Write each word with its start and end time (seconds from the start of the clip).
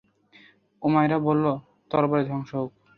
উমাইর 0.81 1.11
বলল, 1.19 1.45
তরবারী 1.91 2.23
ধ্বংস 2.29 2.49
হোক। 2.55 2.71